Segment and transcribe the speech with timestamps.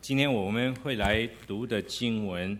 [0.00, 2.58] 今天我们会来读的经文，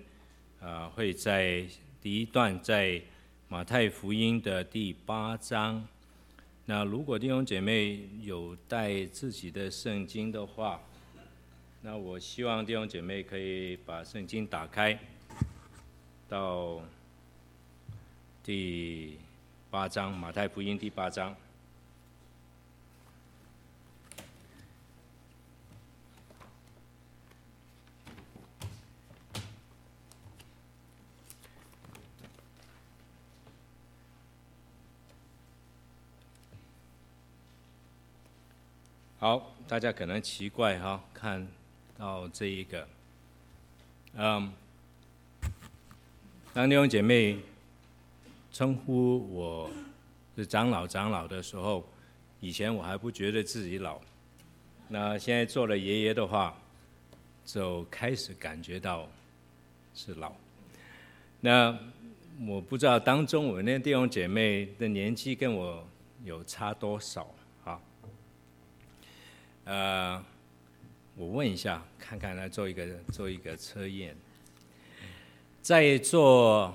[0.61, 1.65] 啊，会在
[2.01, 3.01] 第一段在
[3.49, 5.87] 马太福音的第八章。
[6.67, 10.81] 那如果弟兄姐妹有带自己的圣经的话，
[11.81, 14.99] 那我希望弟兄姐妹可以把圣经打开
[16.29, 16.83] 到
[18.45, 19.17] 第
[19.71, 21.35] 八章，马太福音第八章。
[39.23, 41.47] 好，大家可能奇怪哈，看
[41.97, 42.89] 到这一个，
[44.15, 44.53] 嗯，
[46.53, 47.39] 当弟兄姐妹
[48.51, 49.71] 称呼我
[50.35, 51.87] 是长老长老的时候，
[52.41, 54.01] 以前我还不觉得自己老，
[54.89, 56.59] 那现在做了爷爷的话，
[57.47, 59.09] 就开始感觉到
[59.95, 60.33] 是老。
[61.39, 61.79] 那
[62.45, 65.87] 我不知道当中我那弟兄姐妹的年纪跟我
[66.25, 67.33] 有差多少。
[69.65, 70.21] 呃，
[71.15, 74.17] 我问一下，看看来做一个做一个测验。
[75.61, 76.75] 在做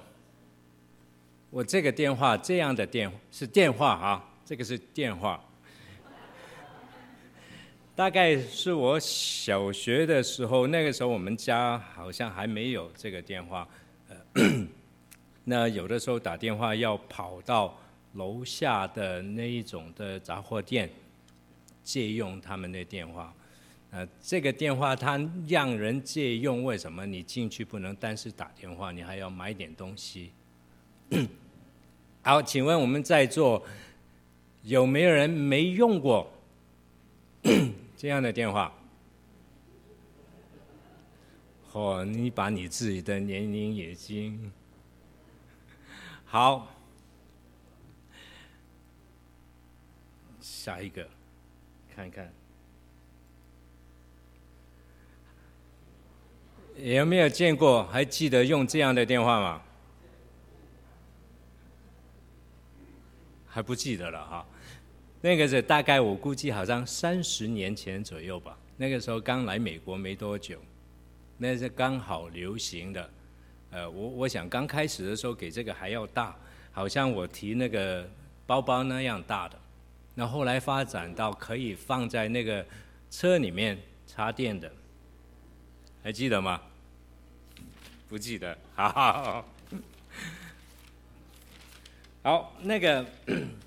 [1.50, 5.44] 我这个电话这样的电是电话啊，这个是电话。
[7.94, 13.68] 大概是我小学的时候，那个时候我们家好像还没有这个电话。
[15.44, 17.78] 那有的时候打电话要跑到
[18.14, 20.90] 楼下的那一种的杂货店。
[21.88, 23.34] 借用他们的电话，
[23.92, 27.06] 呃，这个电话他让人借用，为什么？
[27.06, 30.34] 你进去不能单是打电话，你还要买点东西。
[32.22, 33.66] 好，请问我们在座
[34.64, 36.30] 有没有人没用过
[37.96, 38.74] 这样的电话？
[41.72, 44.52] 哦，你把你自己的年龄已经
[46.26, 46.68] 好，
[50.42, 51.08] 下一个。
[51.98, 52.32] 看一看
[56.78, 57.88] 有没有见过？
[57.88, 59.62] 还记得用这样的电话吗？
[63.48, 64.46] 还不记得了哈。
[65.22, 68.56] 那个是大概我估计好像三十年前左右吧。
[68.76, 70.60] 那个时候刚来美国没多久，
[71.36, 73.10] 那是刚好流行的。
[73.72, 76.36] 呃，我我想刚开始的时候给这个还要大，
[76.72, 78.08] 好像我提那个
[78.46, 79.60] 包包那样大的。
[80.20, 82.66] 那后来发展到可以放在那个
[83.12, 84.72] 车里面插电的，
[86.02, 86.60] 还记得吗？
[88.10, 89.46] 不记得，好好好。
[92.24, 93.06] 好，那个，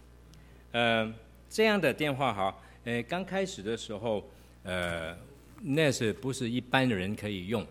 [0.73, 1.15] 呃，
[1.49, 4.29] 这样的电话哈，呃，刚开始的时候，
[4.65, 5.17] 呃，
[5.63, 7.65] 那是不是一般的人可以用？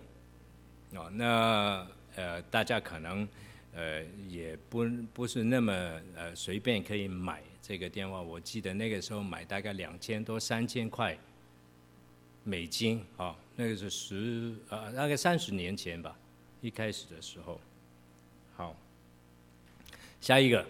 [0.93, 1.85] 哦，那
[2.15, 3.27] 呃，大家可能
[3.75, 5.73] 呃也不不是那么
[6.15, 7.43] 呃随便可以买。
[7.69, 11.15] 这个电话我记得那个时候买大概两千多三千块
[12.43, 16.17] 美金啊，那个是十呃大概三十年前吧，
[16.61, 17.61] 一开始的时候。
[18.55, 18.75] 好，
[20.19, 20.65] 下一个，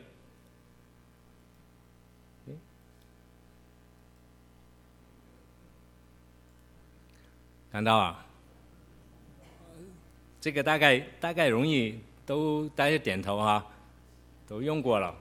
[7.71, 8.25] 看到啊？
[10.41, 13.65] 这个大概大概容易都大家点头哈，
[14.45, 15.15] 都用过了。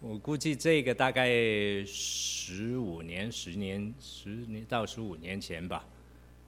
[0.00, 1.26] 我估计这个大概
[1.86, 5.84] 十五年、十年、十年到十五年前吧，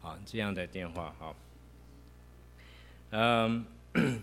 [0.03, 1.35] 啊，这样的电话哈。
[3.11, 3.65] 嗯，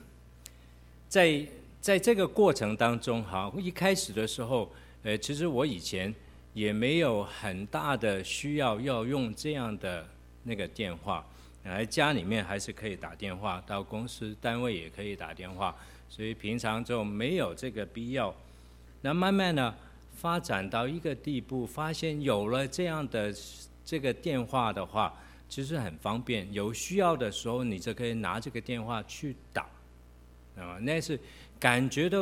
[1.10, 1.46] 在
[1.82, 4.72] 在这个过程当中哈，一开始的时候，
[5.02, 6.14] 呃，其实我以前
[6.54, 10.08] 也没有很大的需要要用这样的
[10.44, 11.26] 那个电话，
[11.64, 15.76] 来家里面还是可以打电话，到公司单位也可以打电话，
[16.08, 18.34] 所以平常就没有这个必要。
[19.06, 19.72] 那慢慢的
[20.16, 23.32] 发展到一个地步，发现有了这样的
[23.86, 25.14] 这个电话的话，
[25.48, 26.52] 其实很方便。
[26.52, 29.70] 有需要的时候，你就可以拿这个电话去打，
[30.58, 31.20] 啊，那是
[31.60, 32.22] 感觉到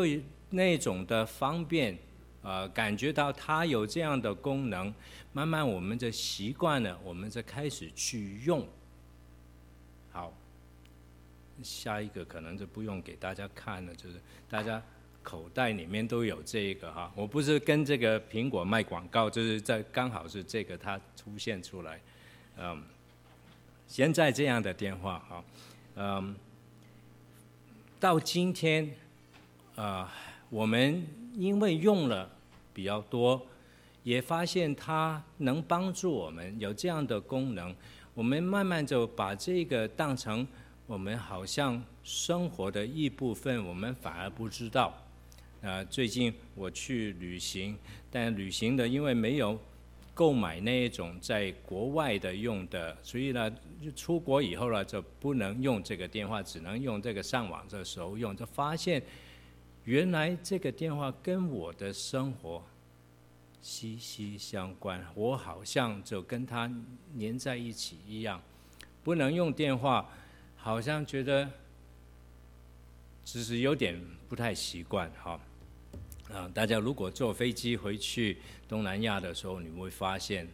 [0.49, 1.97] 那种的方便，
[2.41, 4.93] 啊，感觉到它有这样的功能，
[5.31, 8.67] 慢慢我们就习惯了，我们就开始去用。
[10.11, 10.33] 好，
[11.63, 14.17] 下一个可能就不用给大家看了，就是
[14.49, 14.83] 大家。
[15.23, 21.99] 口袋里面都有这个哈，我不是跟这个苹果卖广告，就是在刚好是这个它出现出来，
[22.57, 22.83] 嗯，
[23.87, 25.43] 现在这样的电话哈，
[25.95, 26.35] 嗯，
[27.99, 28.93] 到今天，
[29.75, 30.13] 啊，
[30.49, 32.29] 我们因为用了
[32.73, 33.41] 比较多，
[34.03, 37.73] 也发现它能帮助我们有这样的功能，
[38.13, 40.45] 我们慢慢就把这个当成
[40.85, 44.93] 我们好像生活的一部分，我们反而不知道。
[45.63, 47.77] 啊，最近我去旅行，
[48.11, 49.57] 但旅行的因为没有
[50.13, 53.49] 购买那一种在国外的用的，所以呢，
[53.95, 59.01] 出国以后呢就不能用这个电话，只能用这个上网的时候用，就发现
[59.85, 62.61] 原来这个电话跟我的生活
[63.61, 66.69] 息息相关，我好像就跟它
[67.13, 68.43] 黏在一起一样，
[69.01, 70.09] 不能用电话，
[70.57, 71.49] 好像觉得
[73.23, 75.39] 只是有点不太习惯哈。
[76.31, 78.37] 啊，大家如果坐飞机回去
[78.67, 80.47] 东南亚的时候，你会发现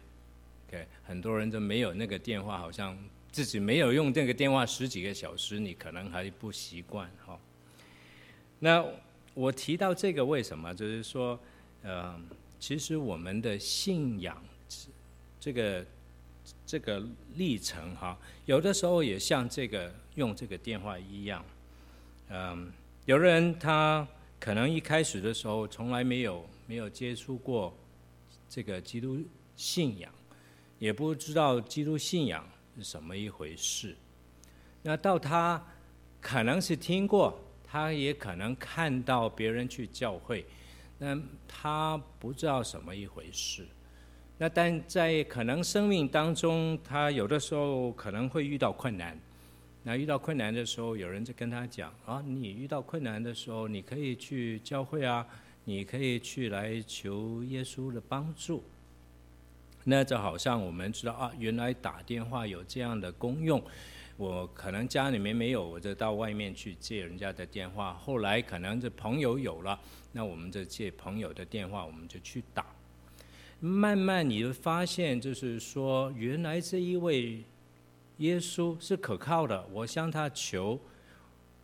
[0.68, 2.98] ，OK，很多人都没有那个电话，好像
[3.30, 7.38] 自己没有用这个电话十几个小时，你可能还不习惯哈。
[8.58, 8.84] 那
[9.32, 10.74] 我提到这个为什么？
[10.74, 11.38] 就是说，
[11.82, 12.20] 呃，
[12.58, 14.42] 其实我们的信仰
[15.38, 15.86] 这个
[16.66, 17.02] 这个
[17.36, 21.44] 历程哈，有的时候也像这个用这个电话一样，
[22.28, 22.70] 嗯，
[23.06, 24.06] 有的人他。
[24.40, 27.76] 可能一开始的时候从来没有没有接触过
[28.48, 29.22] 这个基督
[29.54, 30.10] 信仰，
[30.78, 32.42] 也不知道基督信仰
[32.74, 33.94] 是什么一回事。
[34.82, 35.62] 那到他
[36.22, 40.46] 可能是听过，他也可能看到别人去教会，
[40.96, 43.68] 那他不知道什么一回事。
[44.38, 49.20] 那但在可能生命当中，他有的时候可能会遇到困难。
[49.82, 55.26] 那遇到困难的时候，有人就跟他讲啊，你遇到困难的时候，你可以去教会啊，
[55.64, 58.62] 你可以去来求耶稣的帮助。
[59.84, 63.62] 那就好像我们知道啊，原来打电话有这样的功用。
[64.18, 67.94] 我可能家里面没有，我就到外面去借人家的电话。
[67.94, 69.80] 后来可能这朋友有了，
[70.12, 72.66] 那我们就借朋友的电话，我们就去打。
[73.60, 77.42] 慢慢你会发现，就是说，原来这一位。
[78.20, 80.78] 耶稣是可靠的，我向他求，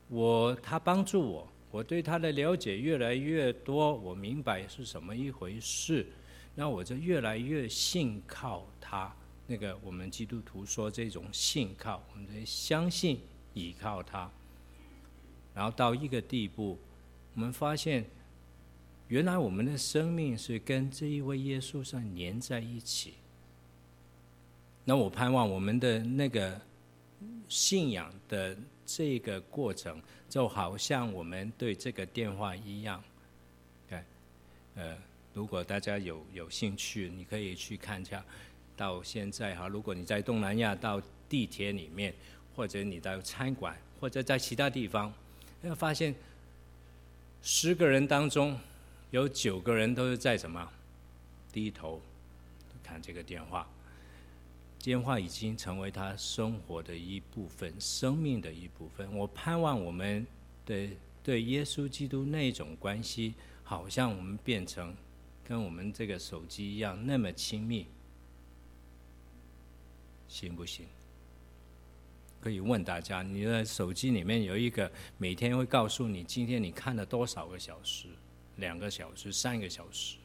[0.08, 6.06] 我他帮助我，我对他的了解越来越多，我明白是什么一回事，
[6.54, 9.14] 那我就越来越信靠他。
[9.46, 13.20] 那个我们基督徒说这种信靠，我们得相信
[13.52, 14.30] 依靠他。
[15.54, 16.78] 然后到一个地步，
[17.34, 18.04] 我们发现，
[19.08, 23.14] 原来我们的生命是跟这一位耶稣上连在一起。
[24.88, 26.58] 那我盼望我们的那个
[27.48, 28.56] 信仰的
[28.86, 30.00] 这个过程，
[30.30, 33.02] 就好像我们对这个电话一样。
[33.88, 34.00] 对，
[34.76, 34.96] 呃，
[35.34, 38.24] 如果大家有有兴趣，你可以去看一下。
[38.76, 42.14] 到现在哈，如果你在东南亚到地铁里面，
[42.54, 45.12] 或者你到餐馆，或者在其他地方，
[45.62, 46.14] 要发现
[47.42, 48.56] 十个人当中
[49.10, 50.70] 有九个人都是在什么
[51.50, 52.00] 低头
[52.84, 53.66] 看这个电话。
[54.86, 59.12] 电话已经成为他生活的一部分，生命的一部分。
[59.16, 60.24] 我盼望我们
[60.64, 60.88] 的
[61.24, 63.34] 对耶稣基督那种关系，
[63.64, 64.94] 好像我们变成
[65.42, 67.88] 跟我们这个手机一样那么亲密，
[70.28, 70.86] 行不行？
[72.40, 74.88] 可以问大家，你的手机里面有一个
[75.18, 78.06] 每天会告诉你今天你看了多少个小时，
[78.54, 80.18] 两个小时、三个小时。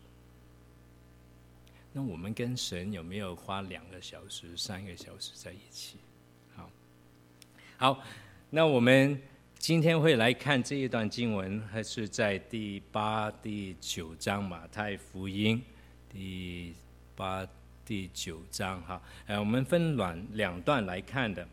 [1.94, 5.98] 那我们跟神有没有花两个小时、三个小时在一起？
[6.56, 6.70] 好，
[7.78, 8.04] 好，
[8.50, 9.22] 那我们
[9.60, 15.62] 今天会来看这一段经文，还是在第八、第九章马太福音
[16.10, 16.74] 第
[17.16, 17.46] 八、
[17.86, 19.02] 第九章哈。
[19.26, 21.46] 呃，我们分两两段来看的。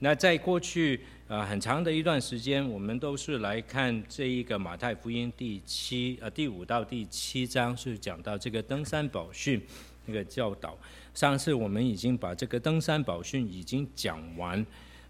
[0.00, 9.60] 那在过去呃很长的一段时间，我们都是来看这一个马太福音第七呃第五到第七章，是讲到这个登山宝训
[10.04, 10.76] 那个教导。
[11.14, 14.64] 上次我们已经把这个登山宝训已经讲完，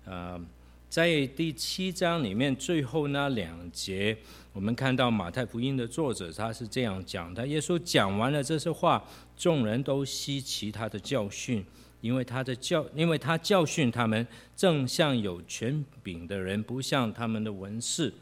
[0.04, 0.40] 呃，
[0.88, 4.16] 在第七章里面最后那两节，
[4.52, 9.04] 我们看到马太福音的作者他是这样讲的：耶稣讲完了这些话，
[9.36, 11.64] 众人都吸其他的教训。
[12.00, 18.12] 因为他的教，因为他教训他们，正像有权柄的人，不像他们的文士。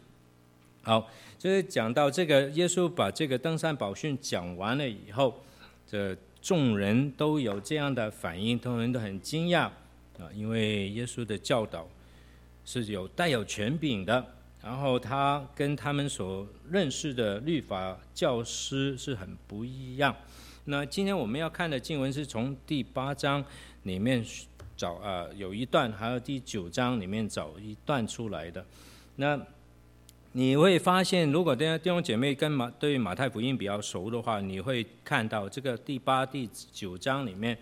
[0.82, 5.42] 好，就是讲到这个，耶稣把这个登山宝训讲完了以后，
[5.86, 9.62] 这众人都有这样的反应，众人都很惊讶
[10.18, 11.88] 啊，因为耶稣的教导
[12.64, 14.24] 是有带有权柄的，
[14.62, 20.14] 然后他跟他们所认识的律法教师是很不一样。
[20.66, 23.44] 那今天我们要看的经文是从第八章
[23.82, 24.24] 里面
[24.76, 28.64] 找啊，有一段，还有第九章里面找一段出来的。
[29.16, 29.38] 那
[30.32, 37.56] 你会发现，如果大家弟兄姐妹跟马对马太福音比较熟的话，你会看到这个第八、第九章里面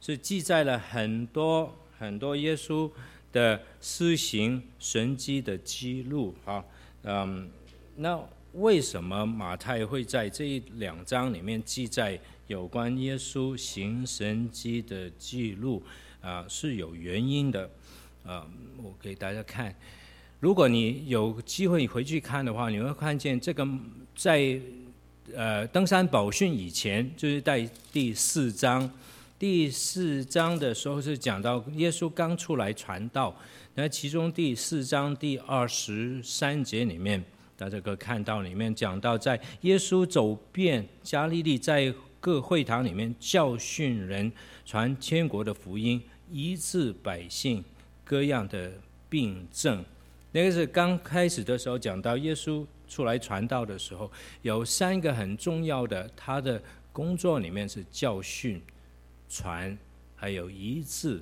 [0.00, 2.90] 是记载了很多很多耶稣
[3.32, 6.34] 的施行神迹的记录。
[6.44, 6.64] 哈，
[7.04, 7.48] 嗯，
[7.96, 8.20] 那
[8.54, 15.82] 为什么马太会在这两章里面记载有关耶稣行神迹的记录？
[16.20, 17.70] 啊，是有原因的。
[18.24, 18.46] 啊，
[18.82, 19.74] 我给大家看，
[20.40, 23.66] 如果你有机会回去看的话，你会看见这个
[24.14, 24.60] 在
[25.34, 28.90] 呃登山宝训以前，就是在第四章，
[29.38, 33.34] 第四章的时候是讲到耶稣刚出来传道，
[33.74, 37.22] 那其中第四章第二十三节里面，
[37.56, 44.32] 大家可以看到里面讲到，在耶稣走遍加利利，在各会堂里面教训人，
[44.64, 47.64] 传天国的福音，医治百姓。
[48.04, 48.72] 各样的
[49.06, 49.84] 病症，
[50.32, 54.10] 那个是刚开始的时候讲到耶稣出来传道的时候，
[54.40, 56.58] 有三个很重要的，他的
[56.90, 58.62] 工作里面是教训、
[59.28, 59.76] 传，
[60.16, 61.20] 还有医治。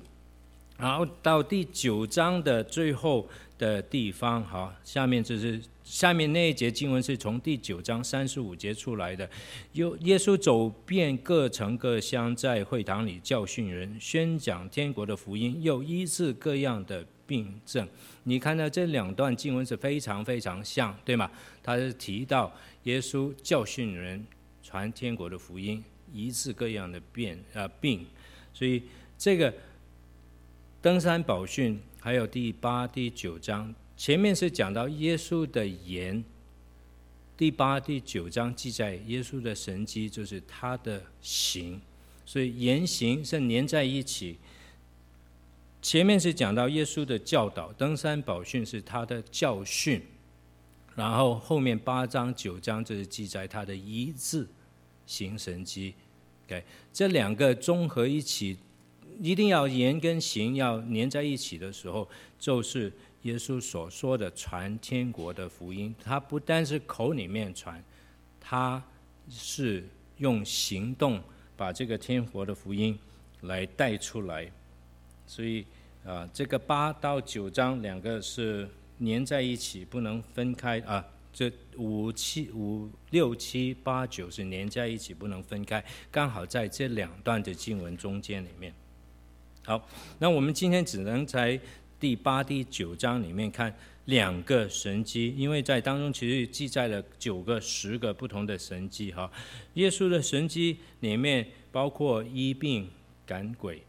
[0.77, 9.27] 然后到第九章的最后的地方，好，下面就是下面那一节经文是从第九章三十五节出来的。
[9.73, 17.87] 有耶稣走遍各城各乡，在会堂里教训人，宣讲天国的福音，又医治各样的病症。
[18.25, 21.31] 你看到这两段经文是非常非常像，对吗？
[21.63, 22.53] 他是提到
[22.83, 24.23] 耶稣教训人，
[24.61, 28.05] 传天国的福音，医治各样的病啊病，
[28.53, 28.83] 所以
[29.17, 29.51] 这个。
[30.87, 36.23] 登山宝训还有第八、第九章，前面是讲到耶稣的言，
[37.35, 41.81] 第八、第九章记载耶稣的神迹，就是他的行，
[42.25, 44.37] 所以言行是连在一起。
[45.81, 50.01] 前面是讲到耶稣的教导，登山宝训是他的教训，
[50.95, 54.47] 然后后面八章、九章就是记载他的医治、
[55.05, 55.93] 行神迹。
[56.45, 56.63] OK，
[56.93, 58.57] 这两个综合一起。
[59.21, 62.07] 一定要言跟行要连在一起的时候，
[62.39, 62.91] 就是
[63.23, 65.93] 耶稣所说的传天国的福音。
[66.03, 67.83] 他不单是口里面传，
[68.39, 68.83] 他
[69.29, 69.83] 是
[70.17, 71.21] 用行动
[71.55, 72.97] 把这个天国的福音
[73.41, 74.49] 来带出来。
[75.25, 75.65] 所以
[76.05, 78.69] 啊，这个八到九章两个是
[78.99, 81.05] 连在一起，不能分开啊。
[81.33, 88.73] 这五七五六七八九是连在一起，不能分开，刚好在这两段的经文中间里面。
[89.67, 89.85] 好，
[90.17, 91.59] 那我们今天只能在
[91.99, 99.11] 第八、第九章里面看两个神迹，因为在当中其实记载了九个、十个不同的神迹。
[99.11, 99.29] 哈，
[99.73, 102.89] 耶稣的神迹里面包括医病、
[103.25, 103.83] 赶鬼、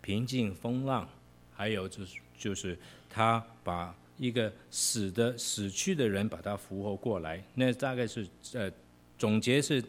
[0.00, 1.08] 平静风浪，
[1.52, 2.78] 还有就是就是
[3.10, 7.42] 他把一个死的死去的人把他复活过来。
[7.56, 8.70] 那大概是呃
[9.18, 9.82] 总结是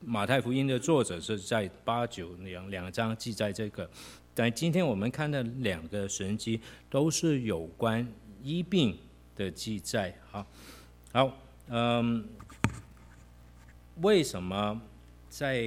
[0.00, 3.88] 马太福音的作者是在八九两两章记载这个。
[4.34, 6.58] 但今天我们看的两个神迹
[6.88, 8.10] 都是有关
[8.42, 8.96] 医病
[9.36, 10.16] 的记载。
[10.30, 10.46] 好，
[11.12, 11.36] 好，
[11.68, 12.26] 嗯，
[14.00, 14.80] 为什么
[15.28, 15.62] 在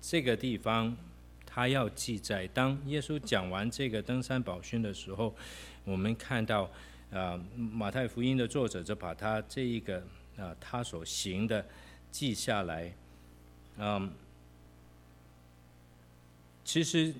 [0.00, 0.96] 这个地方
[1.44, 2.46] 他要记载？
[2.48, 5.34] 当耶稣讲完这个登山宝训的时候，
[5.84, 6.70] 我们看到
[7.10, 10.02] 啊，马太福音的作者就把他这一个
[10.38, 11.66] 啊他所行的
[12.10, 12.94] 记下来。
[13.76, 14.10] 嗯，
[16.64, 17.12] 其实。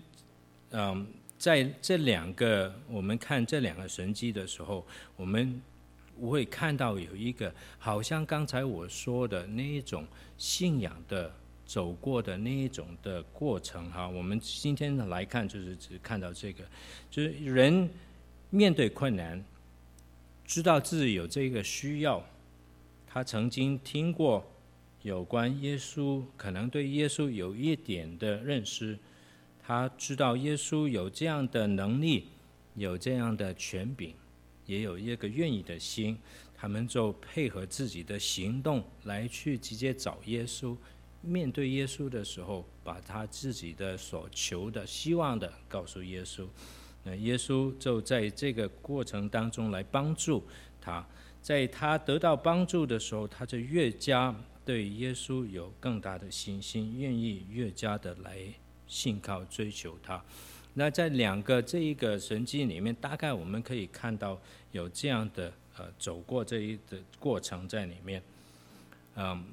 [0.74, 1.06] 嗯，
[1.38, 4.86] 在这两个我们看这两个神迹的时候，
[5.16, 5.60] 我们
[6.18, 10.06] 会看到有一个好像刚才我说的那一种
[10.38, 11.30] 信仰的
[11.66, 14.08] 走过的那一种的过程哈。
[14.08, 16.64] 我们今天来看，就是只看到这个，
[17.10, 17.90] 就是人
[18.48, 19.44] 面对困难，
[20.46, 22.24] 知道自己有这个需要，
[23.06, 24.42] 他曾经听过
[25.02, 28.98] 有关耶稣，可能对耶稣有一点的认识。
[29.64, 32.26] 他知道耶稣有这样的能力，
[32.74, 34.12] 有这样的权柄，
[34.66, 36.18] 也有一个愿意的心，
[36.56, 40.76] 他们就配合自己的行动来去直接找耶稣。
[41.20, 46.44] 面对耶稣的时候，把他自己的所求的、希望的告诉耶稣。
[47.04, 50.42] 那耶稣就在这个过程当中来帮助
[50.80, 51.06] 他，
[51.40, 58.38] 在他得到帮助的时候，他就越加对耶稣有更大的信心，愿意越加的来。
[58.86, 60.22] 信靠追求他，
[60.74, 64.38] 那在两个这一个神迹里面，大概我们可以看到
[64.72, 68.22] 有这样的呃走过这一的过程在里面。
[69.16, 69.44] 嗯，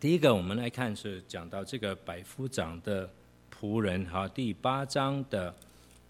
[0.00, 3.08] 第一个我们来看是讲到这个百夫长的
[3.52, 5.54] 仆人哈，第八章的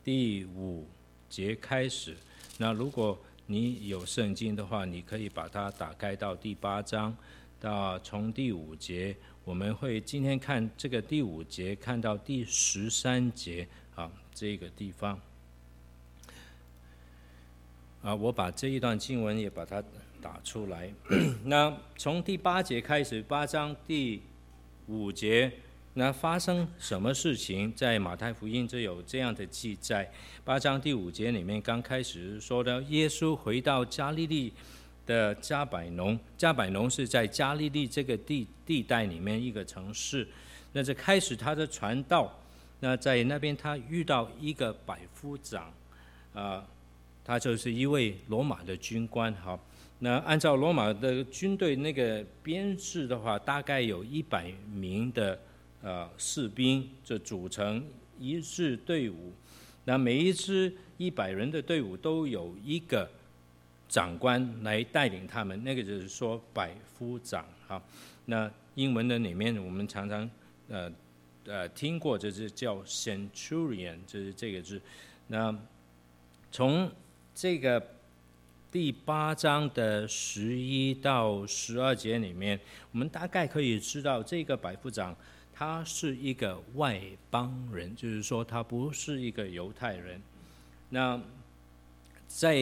[0.02, 0.86] 第五
[1.28, 2.16] 节开始。
[2.58, 7.16] 那如果你有圣经的话，你可以把它打开到第八章，
[7.60, 9.16] 到从第五节。
[9.44, 15.18] 我们会今天看这个第五节，看到第十三节，啊，这个地方。
[18.02, 19.82] 啊，我把这一段经文也把它
[20.20, 20.92] 打出来。
[21.44, 24.22] 那从第八节开始，八章第
[24.86, 25.52] 五节，
[25.94, 27.72] 那发生什么事情？
[27.74, 30.08] 在马太福音就有这样的记载。
[30.44, 34.52] 八章第五节里面刚开始说的，耶稣回到加利利
[35.12, 40.26] 的加百农，加百农是在加利利这个地地带里面一个城市。
[40.72, 42.32] 那这开始他的传道，
[42.80, 45.64] 那在那边他遇到一个百夫长，
[46.32, 46.64] 啊、呃。
[47.24, 49.56] 他就是一位罗马的军官，好，
[50.00, 55.38] 那按照罗马的军队那个编制的话，大概有一百名的
[55.82, 57.86] 呃士兵，就组成
[58.18, 59.32] 一支队伍。
[59.84, 63.08] 那每一支一百人的队伍都有一个
[63.92, 67.82] 长官来带领他们，那个就是说百夫长，好，
[68.24, 70.30] 那英文的里面我们常常
[70.70, 70.90] 呃
[71.44, 74.80] 呃听过，就是叫 centurion，就是这个字。
[75.26, 75.54] 那
[76.50, 76.90] 从
[77.34, 77.86] 这个
[78.70, 82.58] 第八章的十一到十二节里面，
[82.92, 85.14] 我们大概可以知道，这个百夫长
[85.52, 86.98] 他是一个外
[87.30, 90.18] 邦人，就是说他不是一个犹太人。
[90.88, 91.20] 那
[92.34, 92.56] 在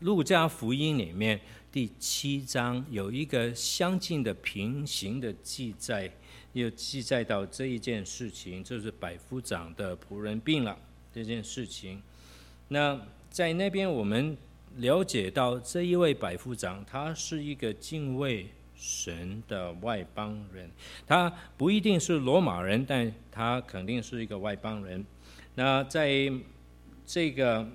[0.00, 6.10] 路加福音里面第七章有一个相近的平行的记载，
[6.52, 10.76] 又记载到这一件事情，就是百夫长的仆人病了
[11.14, 12.02] 这件事情。
[12.66, 13.00] 那
[13.30, 14.36] 在那边，我们
[14.78, 20.68] 了解到这一位百夫长，他是一个敬畏神的外邦人。
[21.06, 25.02] 他不一定是罗马人，但他肯定是一个外邦人。
[25.54, 26.30] 那在
[27.06, 27.66] 这个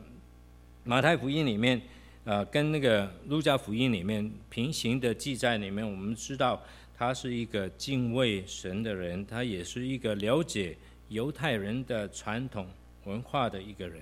[0.87, 1.81] 马太福音里面，
[2.23, 6.63] 呃，跟那个路加福音里面平行的记载里面，我们知道
[6.97, 10.77] 他是一个敬畏神的人，他也是一个了解
[11.09, 12.65] 犹太人的传统
[13.03, 14.01] 文化的一个人。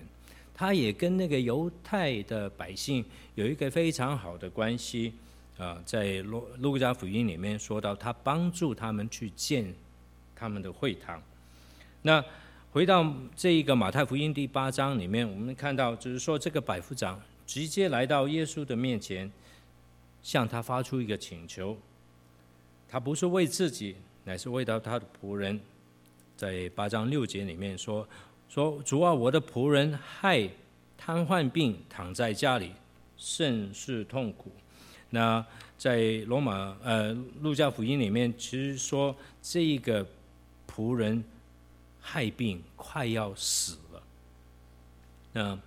[0.54, 5.12] 他也跟那个犹太的百姓有一个非常好的关系，
[5.58, 9.74] 啊，在路路加福音里面说到，他帮助他们去建
[10.36, 11.20] 他们的会堂。
[12.04, 12.24] 那
[12.76, 19.32] 回到这一个马太福音第八章里面，我们看到就是说，这个百夫长直接来到耶稣的面前，
[20.22, 21.78] 向他发出一个请求，
[22.90, 25.58] 他不是为自己，乃是为到他的仆人，
[26.36, 28.06] 在八章六节里面说。
[28.50, 30.46] 说主啊，我的仆人害
[30.98, 32.74] 瘫痪病，躺在家里，
[33.16, 34.52] 甚是痛苦。
[35.12, 35.44] 那
[35.78, 40.06] 在罗马呃路加福音里面，其实说这一个
[40.70, 41.24] 仆人
[42.08, 44.04] 害病，快要死了。
[45.34, 45.60] 那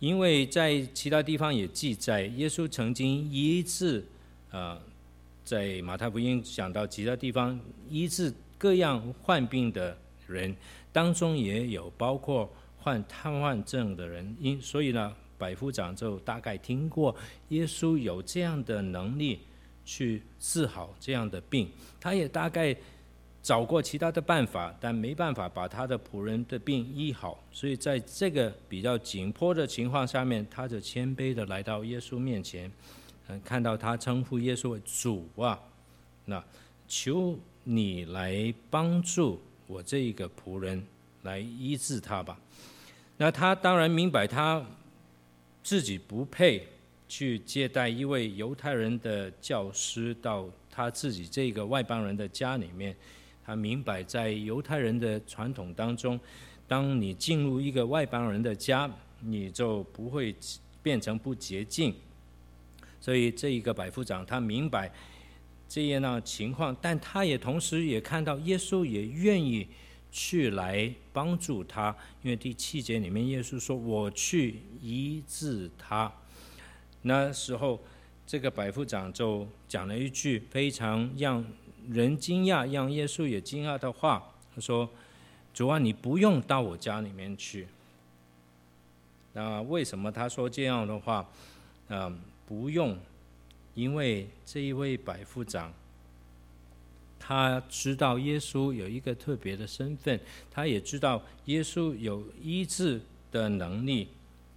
[0.00, 4.04] 因为在其他地方也记载，耶稣曾经医治
[4.50, 4.78] 啊，
[5.44, 10.54] 在马太福音讲到其他地方医治各样患病的人。
[10.92, 17.14] 当中也有包括患瘫痪症的人，因所以呢，百夫长就大概听过
[17.50, 19.40] 耶稣有这样的能力
[19.84, 22.76] 去治好这样的病，他也大概
[23.44, 32.72] 找过其他的办法，但没办法把他的仆人的病医好，所以在这个比较紧迫的情况下面，他就谦卑的来到耶稣面前，
[33.28, 35.60] 嗯，看到他称呼耶稣为主啊，
[36.24, 36.42] 那
[36.88, 39.38] 求你来帮助。
[39.66, 40.82] 我这一个仆人
[41.22, 42.38] 来医治他吧。
[43.18, 44.64] 那他当然明白他
[45.62, 46.66] 自己不配
[47.08, 52.96] 去接待一位犹太人的教师到他自己这个外邦人的家里面。
[53.44, 56.18] 他明白在犹太人的传统当中，
[56.66, 60.34] 当你进入一个外邦人的家，你就不会
[60.82, 61.94] 变成不洁净。
[63.00, 64.90] 所以这一个百夫长他明白。
[65.66, 69.66] 这样的情况，但他也同时也看到耶稣也愿意
[70.12, 76.12] 去来帮助他，因为第七节里面耶稣说：“我去医治他。”
[77.02, 77.80] 那时候，
[78.24, 81.44] 这个百夫长就讲了一句非常让
[81.90, 84.88] 人惊讶、让耶稣也惊讶的话，他说
[85.52, 87.66] ：“主啊，你不用到我家里面去。”
[89.34, 91.28] 那为什么他说这样的话？
[91.88, 92.96] 嗯，不用。
[93.74, 95.72] 因为这一位百夫长，
[97.18, 103.00] 他知道耶稣有一个特别的身份，他也知道耶稣有医治
[103.32, 104.06] 的能力。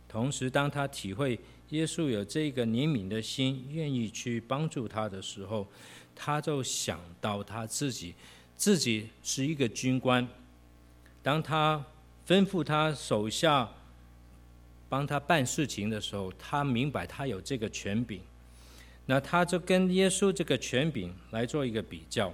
[0.08, 5.68] 同时，当他体会耶稣有这个怜悯的心，愿意去帮助他的时候，
[6.20, 8.16] 他就想到他自己，
[8.56, 10.28] 自己是一个军官。
[11.22, 11.86] 当他
[12.28, 13.70] 吩咐他手下
[14.90, 18.20] 帮他办事情的时候，他明白他有这个权柄。
[19.06, 22.34] 那他就跟耶稣这个权柄来做一个比较。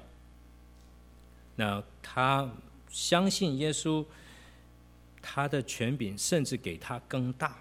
[1.56, 2.50] 那他
[2.90, 4.04] 相信耶稣
[5.22, 7.58] 他的权柄甚至给他更大。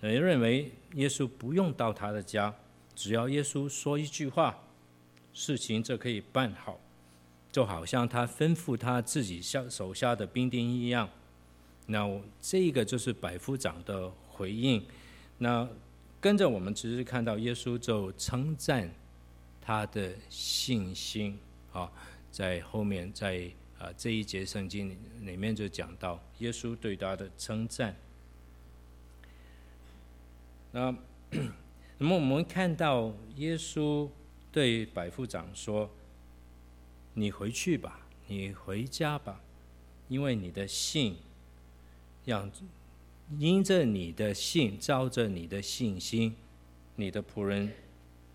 [0.00, 2.54] 人认为耶稣不用到他的家，
[2.94, 4.56] 只要耶稣说一句话，
[5.34, 6.80] 事情就可以办好，
[7.52, 11.10] 就好像他吩咐他自己下手下的兵丁一样。
[11.86, 12.08] 那
[12.40, 14.82] 这个就是百夫长的回应。
[15.36, 15.68] 那
[16.20, 18.88] 跟着我们只是看到耶稣就称赞
[19.60, 21.38] 他的信心
[21.72, 21.90] 啊，
[22.30, 27.94] 在后面在啊这一节圣经里面就讲到耶稣对他的称赞。
[30.72, 30.94] 那
[31.98, 34.08] 那么我们看到耶稣
[34.54, 35.90] 对百夫长说
[37.14, 39.40] ：“你回去吧，你回家吧，
[40.06, 41.16] 因为你的信，
[42.24, 42.48] 要
[43.36, 46.36] 因着你的信，照着你的信心，
[46.94, 47.68] 你的仆人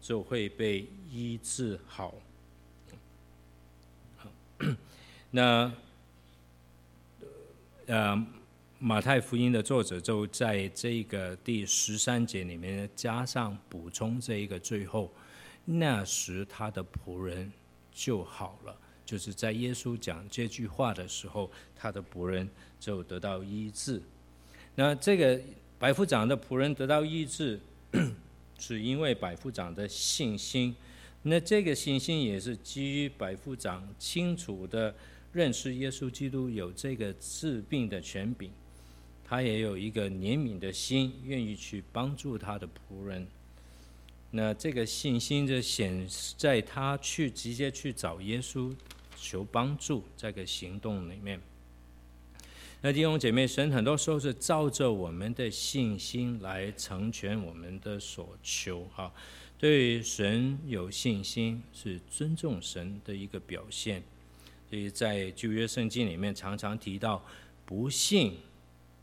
[0.02, 2.14] 就会被医治。”好，
[5.32, 5.72] 那
[7.86, 8.28] 呃，
[8.78, 15.10] 马太福音的作者就在这个第十三节里面加上补充这一个最后，
[15.72, 17.52] 那时他的仆人
[17.94, 24.02] 就好了，就是在耶稣讲这句话的时候，他的仆人就得到医治。
[24.74, 25.40] 那这个
[25.78, 27.60] 百夫长的仆人得到医治，
[28.58, 30.76] 是因为百夫长的信心。
[31.22, 34.96] 那这个信心也是基于百夫长清楚的
[35.34, 38.50] 认识耶稣基督有这个治病的权柄，
[39.24, 43.28] 他也有一个怜悯的心，愿意去帮助他的仆人。
[44.32, 48.74] 那这个信心就显在他去直接去找耶稣
[49.16, 51.42] 求帮助这个行动里面。
[52.82, 59.12] 那弟兄姐妹，神很多时候是照着我们的信心来成全我们的所求哈。
[59.58, 64.02] 对神有信心是尊重神的一个表现。
[64.70, 67.26] 所以在旧约圣经里面常常提到，
[67.66, 68.38] 不信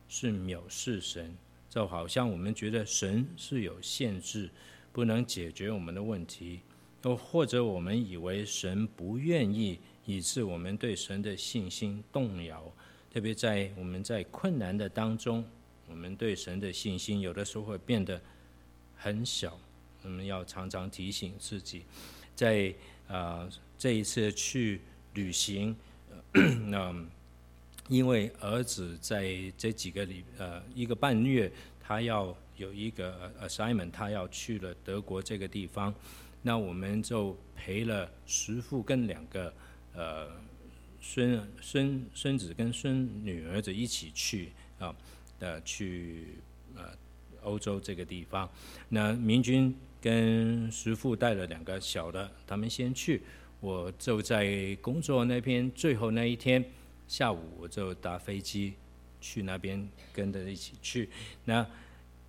[0.08, 1.36] 是藐视神，
[1.68, 4.48] 就好像我们觉得神是有限制，
[4.96, 6.60] 不能解决我们的问题，
[7.02, 12.64] 又或者我们以为神不愿意，以致我们对神的信心动摇。
[13.12, 15.44] 特别在我们在困难的当中，
[15.86, 18.18] 我们对神的信心有的时候会变得
[18.96, 19.60] 很小。
[20.02, 21.82] 我们要常常提醒自己，
[22.34, 22.74] 在
[23.06, 23.46] 啊、
[23.78, 24.80] 这一次去
[25.12, 25.76] 旅行，
[26.70, 27.06] 那、
[27.90, 35.94] 因为儿子在这几个礼呃一个半月，他要有一个 assignment，他要去了德国这个地方，
[36.42, 39.52] 那我们就陪了师父跟两个
[39.94, 40.28] 呃。
[40.98, 44.92] 孙孙孙子跟孙女儿子一起去啊，
[45.38, 46.38] 呃，去
[46.74, 46.82] 呃
[47.42, 48.50] 欧洲这个地方。
[48.88, 53.22] 那明君跟师父带了两个小的，他们先去。
[53.60, 56.64] 我就在工作那边最后那一天
[57.06, 58.74] 下午，我就搭飞机
[59.20, 61.08] 去那边跟着一起去。
[61.44, 61.64] 那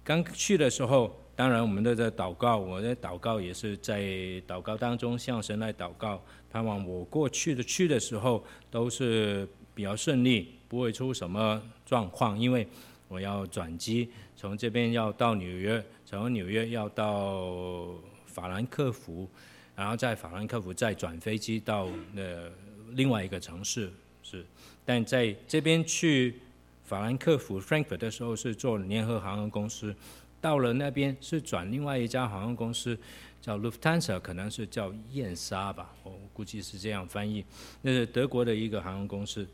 [0.07, 3.99] 刚去的时候，当然我们都在祷告，我的祷告也是在
[4.47, 6.23] 祷告当中向神来祷告。
[6.49, 8.41] 盼望我过去的去的时候
[8.71, 12.39] 都是比较顺利，不会出什么状况。
[12.39, 12.65] 因为
[13.09, 17.89] 我要转机，从这边要到纽约，从纽约要到
[18.27, 19.29] 法兰克福，
[19.75, 22.49] 然后在法兰克福再转飞机到呃
[22.91, 23.91] 另外一个城市。
[24.23, 24.45] 是，
[24.85, 26.39] 但在这边去
[26.87, 29.93] 法兰克福 （Frankfurt） 的时候是做联合航空公司，
[30.39, 32.97] 到了那边是转另外一家航空公司。
[33.39, 37.45] 叫 Lufthansa，可能是叫燕莎吧，我估计是这样翻译。
[37.81, 39.47] 那是德国的一个航空公司。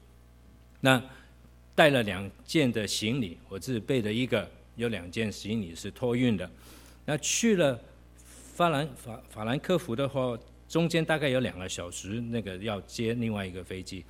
[0.80, 1.04] 那
[1.76, 6.50] 带了两件的行李，我自己背的一个，有两件行李是托运的。
[7.06, 7.80] 那去了
[8.56, 10.36] 法兰法法兰克福的话，
[10.67, 14.04] 中间大概有两个小时，那个要接另外一个飞机。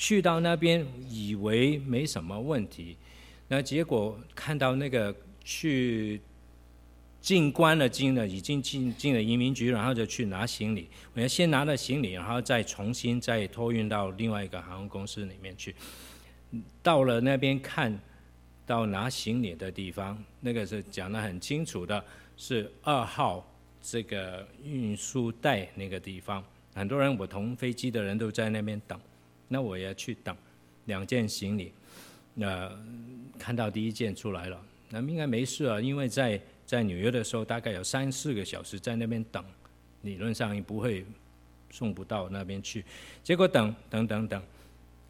[0.00, 2.96] 去到那边以为没什么问题，
[3.48, 6.18] 那结果看到那个去。
[7.20, 10.88] 进关了，进了，已经进进了移民局，然后就去拿行李。
[11.12, 15.74] 我要先拿了行李，然后再重新再托运到另外一个航空公司里面去。
[16.82, 18.00] 到了那边看
[18.64, 22.02] 到拿行李的地方，那个是讲得很清楚的，
[22.38, 23.46] 是二号
[23.82, 26.42] 这个运输带那个地方。
[26.74, 28.98] 很多人我同飞机的人都在那边等，
[29.52, 30.34] 那我也去等
[30.86, 31.72] 两件行李。
[32.32, 32.72] 那
[33.38, 34.58] 看到第一件出来了，
[34.88, 36.40] 那应该没事啊，因为在。
[36.70, 39.44] 在纽约的时候，大概有三四个小时在那边等，
[40.02, 41.04] 理论上也不会
[41.68, 42.84] 送不到那边去。
[43.24, 44.40] 结果等等等等，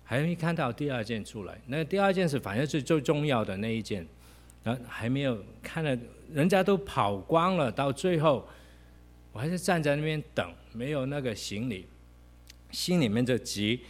[0.03, 1.61] 还没看到第二件出来。
[1.67, 4.07] 那第二件是反正是最重要的那一件，
[4.65, 5.95] 然后还没有看到，
[6.33, 7.71] 人家都跑光了。
[7.71, 8.49] 到最后，
[9.31, 11.85] 我还是站在那边等，没有那个行李，
[12.71, 13.81] 心里面就急。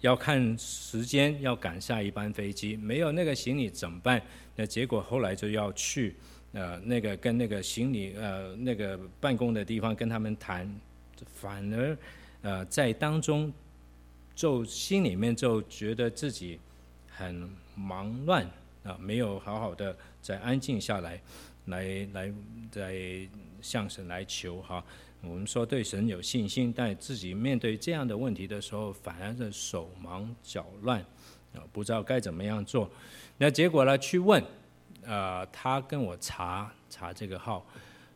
[0.00, 4.22] 要看时间，要赶下一班飞机，没有那个行李怎么办？
[4.54, 6.14] 那结果后来就要去
[6.52, 10.72] 呃那个跟那个行李呃那个办公的地方跟他们谈，
[11.34, 11.98] 反而
[12.42, 13.52] 呃在当中
[14.34, 16.60] 就心里面就觉得自己
[17.08, 18.48] 很忙乱
[18.84, 21.20] 啊，没有好好的再安静下来，
[21.66, 22.32] 来来
[22.70, 23.28] 在
[23.60, 24.84] 向神来求哈。
[25.20, 31.00] 我们说对神有信心，但自己面对这样的问题的时候，反而是手忙脚乱，
[31.54, 32.88] 啊，不知道该怎么样做。
[33.36, 33.98] 那结果呢？
[33.98, 34.42] 去问，
[35.04, 37.66] 啊，他跟我查查这个号，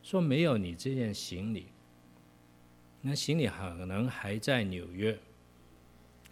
[0.01, 1.67] 说没有你这件行李，
[3.01, 5.17] 那行李可能还在纽约。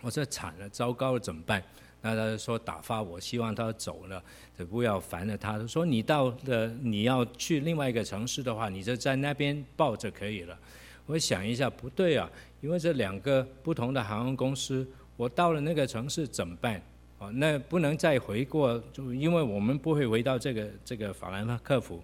[0.01, 1.62] 我说惨了，糟糕了，怎么办？
[2.02, 4.24] 那他就说打发我，希望他走了，
[4.58, 5.66] 就不要烦了他。
[5.68, 10.58] 说你到了你要去另外一个城市的话，你就在那边报就可以了。
[11.06, 16.82] 我想一下，不对啊，因为这两个不同的航空公司，我到了那个城市怎么办？
[17.20, 22.02] 哦，那不能再回过，就因为我们不会回到这个这个法兰克福，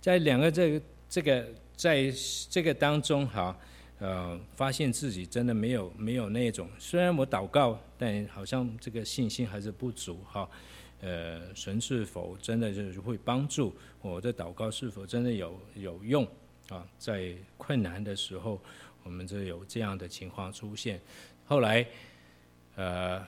[0.00, 2.12] 在两个这个这个在
[2.48, 3.56] 这个当中哈。
[4.02, 10.48] 呃，发现自己真的没有没有那种，虽然我祷告，但好像这个信心还是不足哈。
[11.02, 14.68] 呃，神是否真的就是会帮助我的祷告？
[14.68, 16.26] 是否真的有有用
[16.68, 16.84] 啊？
[16.98, 18.60] 在困难的时候，
[19.04, 21.00] 我们就有这样的情况出现。
[21.46, 21.86] 后来，
[22.74, 23.24] 呃，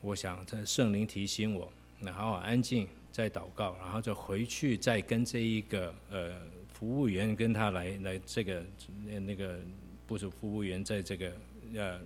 [0.00, 1.70] 我想这圣灵提醒我，
[2.00, 6.32] 那好好安静再祷告，然后就回去再跟这一个呃。
[6.74, 8.62] 服务员跟他来来这个
[9.06, 9.58] 那那个
[10.06, 11.32] 不是服务员，在这个
[11.74, 11.98] 呃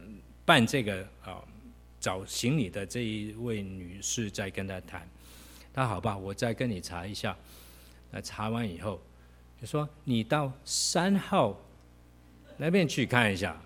[0.44, 1.42] 办这个啊
[1.98, 5.08] 找行李的这一位女士在跟他谈，
[5.72, 7.36] 他好吧，我再跟你查一下。
[8.10, 9.00] 那查完以后，
[9.60, 11.58] 就说你到三号
[12.56, 13.60] 那边去看一下，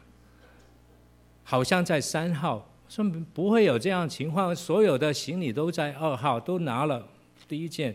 [1.42, 7.06] 好像在三号，说不会有这样情况，所有的行李都在二号，都拿了
[7.46, 7.94] 第一件，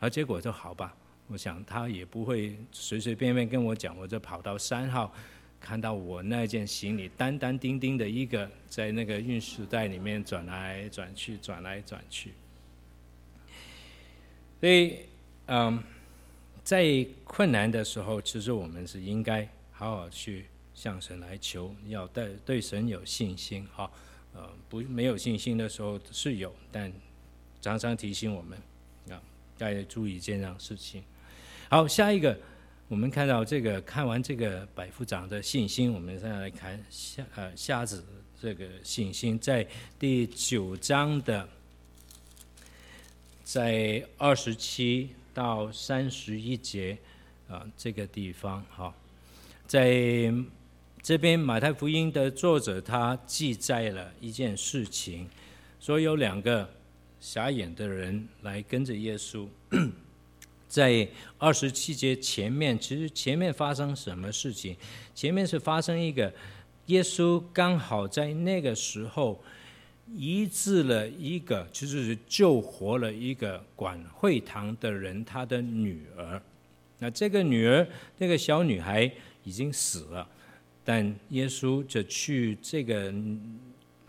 [0.00, 0.94] 而结果就好吧。
[1.28, 5.12] 我想他也不会随随便便跟我讲，我就跑到三号，
[5.60, 12.32] 看到我那件行李单单丁丁的一个，在那个运输带里面转来转去，转来转去。
[14.60, 15.00] 所以，
[15.46, 15.82] 嗯，
[16.62, 23.66] 在困难的时候，其实我们是应该好好去向神来求，要对对神有信心。
[23.74, 23.90] 哈，
[24.32, 26.92] 呃，不没有信心的时候是有，但
[27.60, 28.58] 常常提醒我们
[29.10, 29.20] 啊，
[29.58, 31.02] 要注意这样事情。
[31.68, 32.38] 好，下一个，
[32.86, 38.04] 我们看到这个，看完这个百夫长的信心，我们再来看瞎呃瞎子
[38.40, 39.66] 这个信心，在
[39.98, 41.48] 第九章的，
[43.42, 46.96] 在二十七到三十一节
[47.48, 48.94] 啊这个地方哈，
[49.66, 50.32] 在
[51.02, 55.28] 这边马太福音的作者他记载了一件事情，
[55.80, 56.70] 说有两个
[57.18, 59.48] 瞎眼的人来跟着耶稣。
[60.68, 61.06] 在
[61.38, 64.76] 二十七节前面，其实前面发生什么事情？
[65.14, 66.32] 前面是发生一个，
[66.86, 69.42] 耶稣刚好在那个时候
[70.14, 76.40] 医治了一个，就是救活了一个管会堂的人，他的女儿。
[76.98, 77.86] 那这个女儿，
[78.18, 79.10] 那个小女孩
[79.44, 80.26] 已经死了，
[80.84, 83.12] 但耶稣就去这个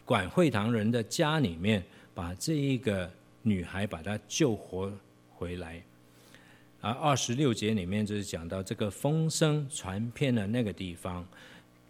[0.06, 4.91] 管会堂人的家里面，把这一个女孩把她救活
[5.30, 5.82] 回来。
[6.88, 11.28] 而二十六节里面就是讲到这个风声传遍了那个地方，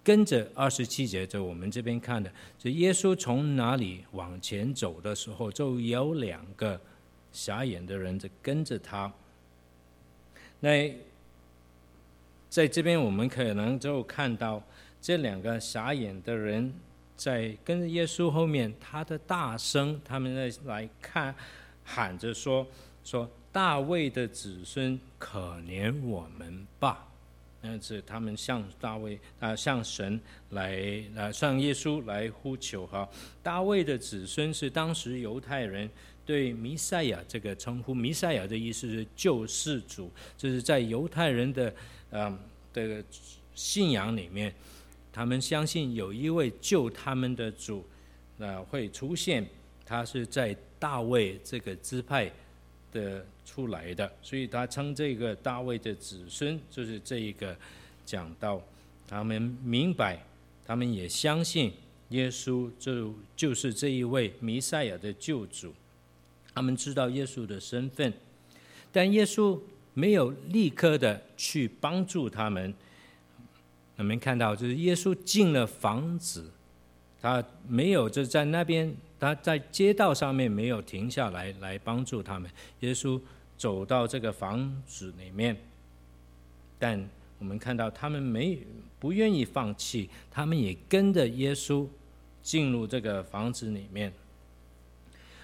[0.03, 6.81] 跟着二十七节就我们这边看的，就耶稣从哪里往前走的时候，就有两个
[7.31, 9.13] 瞎眼的人就跟着他。
[10.61, 10.91] 那
[12.49, 14.59] 在这边我们可能就看到
[14.99, 16.73] 这两个瞎眼的人
[17.15, 21.35] 在跟着耶稣后面，他的大声，他们在来看
[21.83, 22.65] 喊着说
[23.03, 23.29] 说。
[23.57, 27.07] 大卫的子孙，可怜我们吧！
[27.59, 33.09] 那是他们向大卫啊，向神来啊，向耶稣来呼求哈。
[33.41, 35.89] 大卫的子孙是当时犹太人
[36.23, 41.73] 对弥赛亚这个称呼，弥赛亚的意思是救世主，就是在犹太人的
[42.11, 42.37] 啊
[42.71, 43.03] 的
[43.55, 44.53] 信仰里面，
[45.11, 47.83] 他们相信有一位救他们的主
[48.37, 49.43] 啊会出现，
[49.83, 52.31] 他是在大卫这个支派
[52.91, 57.55] 的出来的，所以他称这个大卫的子孙，就是这一个
[58.05, 58.61] 讲到
[59.07, 60.23] 他们明白，
[60.65, 61.71] 他们也相信
[62.09, 65.73] 耶稣就就是这一位弥赛亚的救主，
[66.53, 68.13] 他们知道耶稣的身份，
[68.91, 69.59] 但耶稣
[69.93, 72.73] 没有立刻的去帮助他们。
[73.97, 76.51] 我们看到，就是耶稣进了房子
[77.19, 82.49] 他没有就在那边，他在街道上面没有停下来来帮助他们。
[82.81, 83.19] 耶稣
[83.57, 85.55] 走到这个房子里面，
[86.77, 88.59] 但我们看到他们没
[88.99, 91.87] 不愿意放弃，他们也跟着耶稣
[92.41, 94.11] 进入这个房子里面。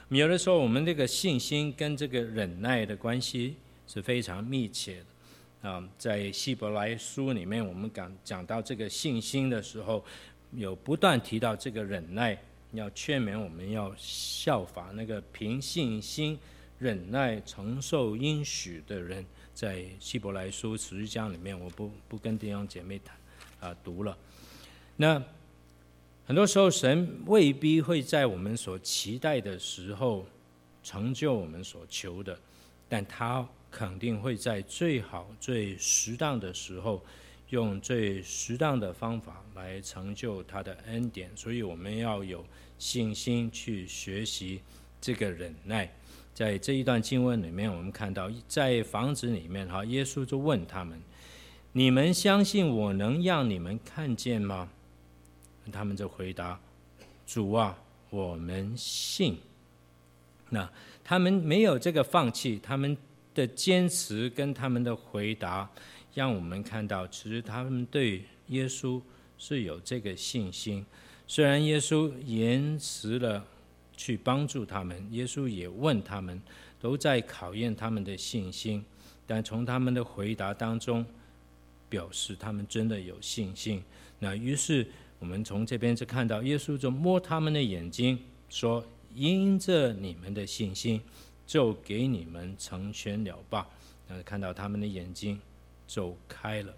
[0.10, 3.56] 有的时候，我们这个信心跟这个忍耐的关系
[3.88, 4.98] 是非常密切
[5.62, 5.84] 的啊。
[5.98, 10.06] 在希伯来书里面，我们讲讲到这个信心的时候，
[10.52, 12.38] 有不断提到这个忍耐，
[12.74, 16.38] 要劝勉我们要效法那个凭信心
[16.80, 19.26] 忍耐承受应许的人。
[19.54, 23.16] 在希伯来书十章里面，我不不跟弟兄姐妹谈
[23.60, 24.18] 啊，读了。
[24.96, 25.24] 那
[26.26, 30.26] 很多时候，神未必会在我们所期待的时候
[30.84, 32.36] 成就我们所求的，
[32.90, 37.04] 但他肯定会在最好、最适当的时候，
[37.50, 41.30] 用最适当的方法来成就他的恩典。
[41.36, 42.46] 所以，我们要有
[42.78, 44.62] 信心去学习
[45.00, 45.92] 这个忍耐。
[46.34, 51.00] 在这一段经文里面，我们看到，在房子里面，哈，耶稣就问他们
[51.74, 54.70] ：“你们相信我能让你们看见吗？”
[55.72, 56.60] 他们就回答
[57.28, 57.78] ：“主啊，
[58.10, 59.38] 我们信。”
[60.50, 60.68] 那
[61.04, 62.98] 他们没有这个放弃，他们
[63.36, 65.70] 的坚持跟他们的回答，
[66.14, 69.02] 让我们看到，其实他们对耶稣
[69.38, 70.86] 是有这个信心。
[71.28, 73.46] 虽然耶稣延迟了。
[73.96, 76.42] 去帮助他们，耶稣也问他们，
[76.82, 78.84] 都在考验他们的信心。
[79.28, 81.06] 但从他们的回答当中，
[81.88, 83.84] 表示他们真的有信心。
[84.18, 84.86] 那于是
[85.20, 88.18] 我们从这边就看到，耶稣就摸他们的眼睛，
[88.50, 91.00] 说：“因着你们的信心，
[91.46, 93.70] 就给你们成全了吧。”
[94.10, 95.40] 那看到他们的眼睛
[95.88, 96.74] 走开了。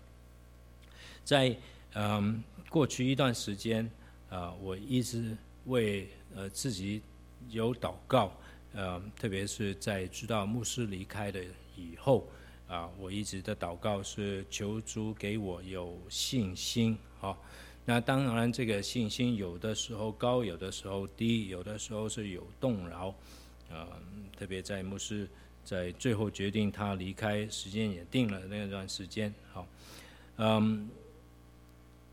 [1.24, 1.56] 在
[1.94, 3.90] 嗯过去一段时间
[4.30, 6.08] 啊，我一直为。
[6.38, 7.02] 呃，自己
[7.50, 8.30] 有祷告，
[8.74, 11.40] 呃，特别是在知道牧师离开了
[11.78, 12.28] 以后，
[12.68, 17.42] 啊、我一直的祷告是求主给我有信心，好、
[17.86, 23.16] 那当然这个信心有的时候高，有的时候低，有的时候是有动摇，
[23.70, 23.88] 呃，
[24.38, 25.30] 特别在牧师
[25.66, 29.68] 在最后决定他离开，时间也定了那段时间，好、
[30.38, 30.90] 嗯，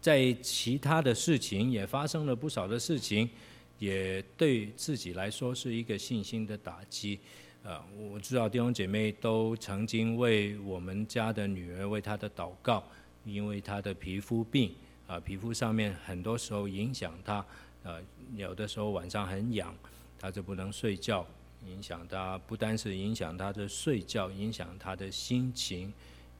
[0.00, 3.30] 在其他的事情也发生了不少的事情。
[3.78, 7.18] 也对自己来说是一个信心的打击，
[7.64, 12.84] 呃，我知道弟兄姐妹都曾经为我们家的女儿为她的祷告，
[13.24, 14.70] 因为她的皮肤病
[15.08, 17.44] 啊、呃，皮肤上面很多时候影响她，
[17.82, 18.00] 呃，
[18.36, 19.74] 有的时候晚上很痒，
[20.16, 21.26] 她就不能睡觉，
[21.66, 25.92] 影响他不单是影响他的睡觉，影响他的心情，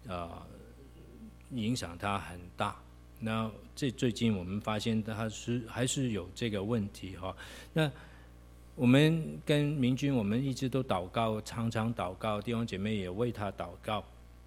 [0.06, 0.42] 啊、呃，
[1.52, 2.80] 影响他很大。
[3.20, 7.34] 那这最近我们发现他是还是有这个问题哈。
[7.72, 7.90] 那
[8.74, 14.04] 我们跟明君，我们一直都祷告，常常祷告，弟兄姐妹也为他祷告。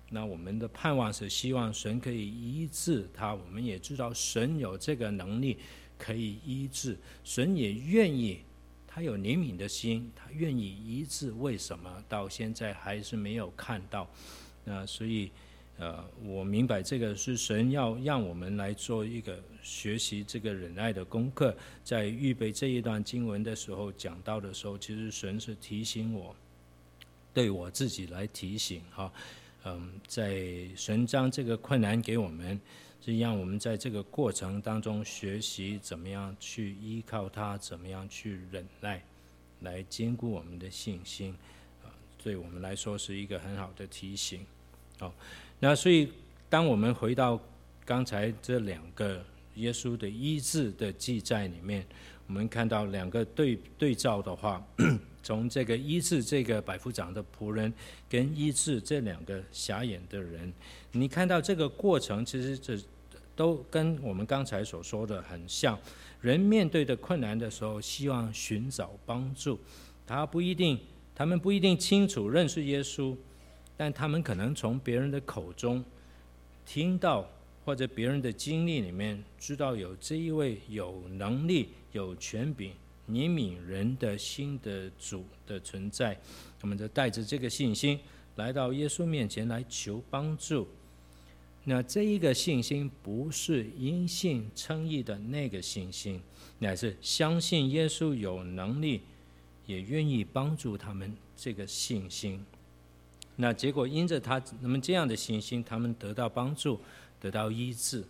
[0.09, 3.33] 那我们的盼望是希望神可以医治他。
[3.33, 5.57] 我们也知道神有这个能力
[5.97, 8.39] 可以医治，神也愿意，
[8.95, 11.29] 他有怜悯的心，他愿意医治。
[11.33, 14.09] 为什么到现在还是没有看到？
[14.63, 15.29] 那所以。
[15.77, 21.53] 呃，我明白这个是神要让我们来做一个学习这个忍耐的功课。
[21.83, 26.33] 在预备这一段经文的时候，讲到的时候，其实神是提醒我，
[27.33, 29.11] 对我自己来提醒哈。
[29.65, 32.57] 嗯，在神将这个困难给我们，
[33.05, 38.99] 是让我们在这个过程当中学习怎么样去依靠他，怎么样去忍耐，
[39.59, 41.35] 来坚固我们的信心。
[41.83, 44.43] 啊，对我们来说是一个很好的提醒。
[44.97, 45.13] 好。
[45.59, 46.11] 那所以，
[46.49, 47.39] 当我们回到
[47.85, 51.85] 刚才这两个耶稣的医治的记载里面，
[52.25, 54.61] 我们看到两个对对照的话，
[55.21, 57.71] 从这个医治这个百夫长的仆人，
[58.09, 60.51] 跟医治这两个瞎眼的人，
[60.91, 62.77] 你看到这个过程，其实这
[63.35, 65.77] 都跟我们刚才所说的很像。
[66.21, 69.59] 人面对的困难的时候，希望寻找帮助，
[70.07, 70.79] 他不一定，
[71.13, 73.15] 他们不一定清楚认识耶稣。
[73.77, 75.83] 但他们可能从别人的口中
[76.65, 77.29] 听到，
[77.65, 82.71] 或者别人的经历里面知道有这一位有能力、有权柄、
[83.09, 86.17] 怜悯人的心的主的存在，
[86.57, 87.99] 他们就带着这个信心
[88.37, 90.67] 来到耶稣面前来求帮助。
[91.67, 96.21] 那这一个信心不是因信称义的那个信心，
[96.59, 99.01] 乃是相信耶稣有能力，
[99.65, 102.45] 也愿意帮助他们这个信心。
[103.35, 106.79] 那结果因着他那么这样的信心，他们得到帮助，
[107.19, 108.03] 得到医治。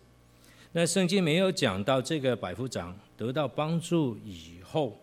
[0.74, 5.00] 那圣经没有讲到这个百夫长得到帮助以后，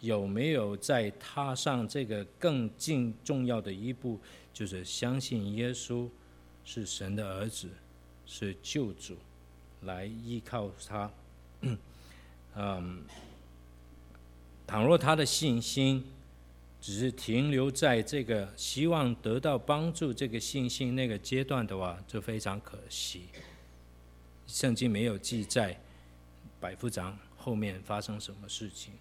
[0.00, 4.20] 有没有再踏上这个更进重要的一步，
[4.52, 6.08] 就是相信耶稣
[6.64, 7.68] 是神的儿子，
[8.26, 9.16] 是救主，
[9.82, 11.10] 来依靠他。
[12.56, 13.04] 嗯，
[14.66, 16.04] 倘若他的信心
[16.80, 23.22] 只是停留在这个希望得到帮助这个信心那个阶段的话，就非常可惜。
[24.46, 25.78] 圣经没有记载
[26.60, 28.92] 百夫长后面发生什么事情，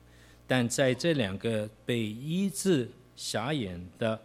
[0.48, 4.20] 但在这两个被医治瞎眼的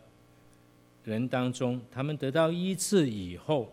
[1.04, 3.72] 人当中，他们得到医治以后，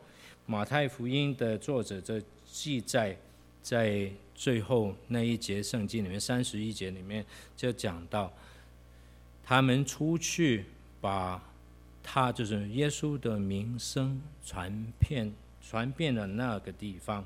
[0.50, 3.18] 马太福音的作者就记载
[3.62, 7.26] 在最后那一节圣经里面，三十一节里面
[7.58, 8.32] 就讲到，
[9.44, 10.64] 他们出去
[11.02, 11.44] 把
[12.02, 17.26] 他就是耶稣的名声传遍传遍了那个地方。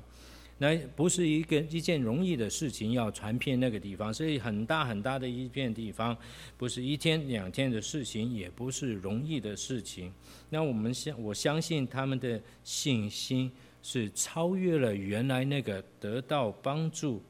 [0.58, 6.16] 那不是一个一件容易的事情，要传遍那个地方，所以很大很大的一片地方，
[6.56, 10.12] 不是一天两天的事情，也不是容易的事情。
[10.48, 13.50] 那我们相我相信他们的信心
[13.82, 17.20] 是超越了原来那个得到帮助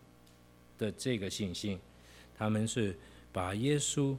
[0.76, 1.78] 的这个信心，
[2.36, 2.94] 他们是
[3.32, 4.14] 把耶稣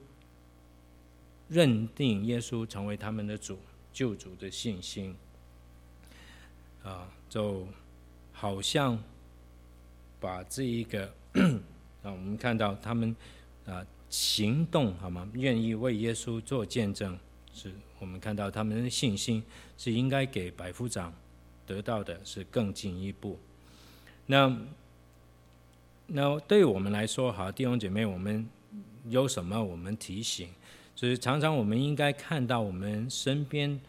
[1.50, 3.60] 认定耶稣成为他们的主
[3.92, 5.16] 救主的信心，
[6.82, 7.68] 啊，就。
[8.44, 9.02] 好像
[10.20, 11.10] 把这一个
[12.04, 13.16] 啊，我们看到他们
[13.66, 15.26] 啊行动好吗？
[15.32, 17.18] 愿意为耶稣做见证，
[17.54, 19.42] 是我们看到他们的信心
[19.78, 21.14] 是应该给百夫长
[21.66, 23.40] 得到的是更进一步。
[24.26, 24.54] 那
[26.08, 28.46] 那对我们来说，好弟兄姐妹，我们
[29.08, 29.64] 有什么？
[29.64, 30.50] 我们提醒，
[30.94, 33.80] 就是常常我们应该看到我们身边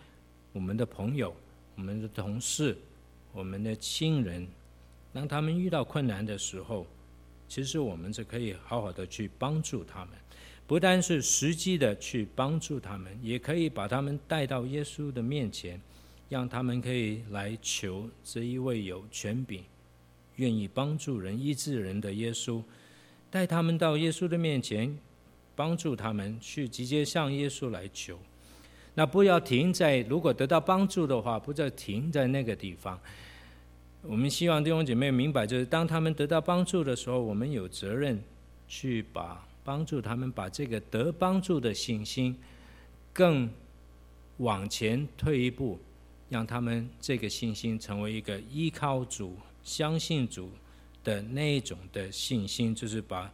[0.53, 1.35] 我们的朋友、
[1.75, 2.79] 我们的同事。
[3.35, 4.47] 我们的亲人，
[5.13, 6.87] 当他们遇到困难的时候，
[7.49, 10.11] 其实我们是可以好好的去帮助他们，
[10.69, 15.81] 不但是实际的去帮助他们，也可以把他们带到耶稣的面前，
[16.29, 19.65] 让他们可以来求这一位有权柄、
[20.37, 22.63] 愿意帮助人、医治人的耶稣，
[23.33, 24.97] 带他们到耶稣的面前，
[25.57, 28.17] 帮助他们去直接向耶稣来求。
[28.97, 32.99] 那不要停在，如果得到帮助的话，不要停在那个地方。
[34.03, 38.23] 我们希望弟兄姐妹明白，就是当他们得到帮助的时候，我们有责任
[38.69, 42.37] 去把帮助他们把这个得帮助的信心
[43.13, 43.51] 更
[44.37, 45.79] 往前退一步，
[46.29, 50.51] 让他们这个信心成为一个依靠主、相信主
[51.03, 53.31] 的那一种的信心，就是把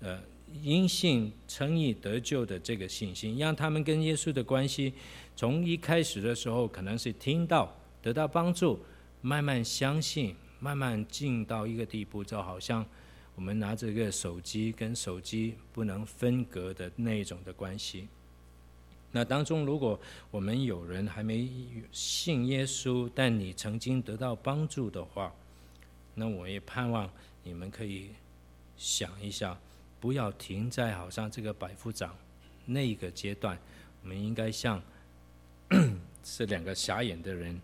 [0.00, 0.18] 呃。
[0.62, 4.92] 因信称义得救的这个信心，让他们跟耶稣的关系，
[5.34, 8.78] 从一开始的时候可能是听到得到帮助，
[9.20, 12.86] 慢慢相信，慢慢进到一个地步，就好像
[13.34, 18.06] 我们拿着个手机跟手机不能分隔的那种的关系。
[19.10, 19.98] 那当中，如果
[20.30, 21.48] 我们有人还没
[21.90, 25.34] 信耶稣，但你曾经得到帮助的话，
[26.14, 27.10] 那我也盼望
[27.42, 28.10] 你们可以
[28.76, 29.58] 想一下。
[30.04, 32.14] 不要停在好像这个百夫长
[32.66, 33.58] 那一个阶段，
[34.02, 34.78] 我们应该像
[36.22, 37.58] 这两个瞎眼的人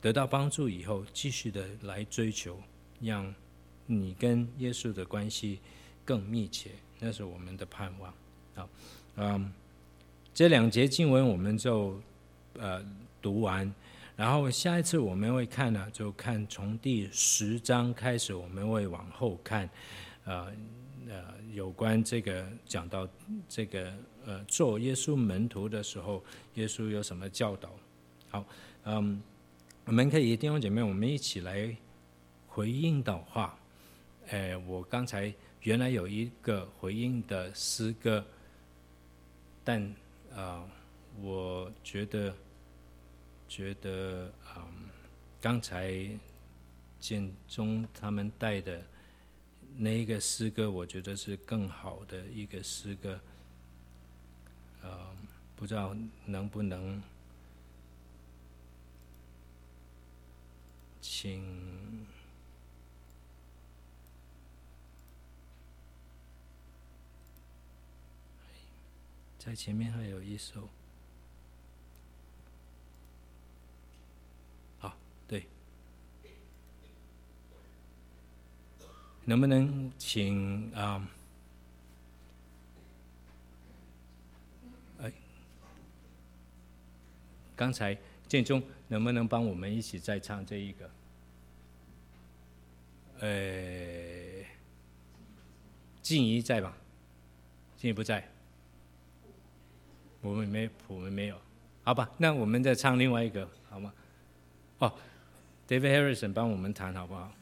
[0.00, 2.58] 得到帮助以后，继续的来追求，
[3.02, 3.34] 让
[3.84, 5.58] 你跟耶稣的关系
[6.02, 8.10] 更密切，那是我们的盼望。
[8.54, 8.66] 好，
[9.16, 9.52] 嗯，
[10.32, 12.00] 这两节经文我们就
[12.54, 12.82] 呃
[13.20, 13.70] 读完，
[14.16, 19.68] 然后下一次我们会看呢，就看从第十章开始，我们会往后看，
[20.24, 20.52] 呃。
[21.08, 23.08] 呃，有关这个讲到
[23.48, 23.92] 这个
[24.24, 26.22] 呃，做耶稣门徒的时候，
[26.54, 27.70] 耶稣有什么教导？
[28.28, 28.44] 好，
[28.84, 29.20] 嗯，
[29.86, 31.74] 我们可以弟兄姐妹，我们一起来
[32.46, 33.58] 回应的话，
[34.28, 38.24] 哎，我刚才原来有一个回应的诗歌，
[39.64, 39.82] 但
[40.36, 40.64] 啊、
[41.20, 42.32] 我觉得
[43.48, 44.62] 觉得嗯，
[45.40, 45.92] 刚才
[47.00, 48.80] 建中他们带的。
[49.82, 53.18] 那一个诗歌，我觉得是更好的一个诗歌，
[54.82, 55.06] 呃，
[55.56, 57.02] 不知道能不能
[61.00, 62.06] 请
[69.38, 70.68] 在前面还有一首。
[79.30, 81.08] 能不能请啊？
[85.00, 85.12] 哎，
[87.54, 90.90] 刚才建中能不能帮我们一起再唱这一个？
[93.20, 94.44] 呃，
[96.02, 96.74] 静怡在吗？
[97.76, 98.28] 静怡不在。
[100.22, 101.40] 我们没，我们没有。
[101.84, 103.94] 好吧，那我们再唱另外一个，好吗？
[104.80, 104.92] 哦
[105.68, 107.32] ，David Harrison 帮我们弹好不好？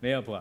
[0.00, 0.38] 没有补